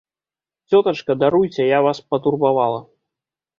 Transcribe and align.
Цётачка, 0.69 1.17
даруйце, 1.25 1.63
я 1.77 1.83
вас 1.89 2.01
патурбавала. 2.15 2.83